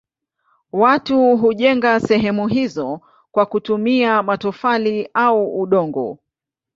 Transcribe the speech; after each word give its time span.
Watu 0.71 1.37
hujenga 1.37 1.99
sehemu 1.99 2.47
hizo 2.47 3.01
kwa 3.31 3.45
kutumia 3.45 4.23
matofali 4.23 5.09
au 5.13 5.59
udongo. 5.61 6.19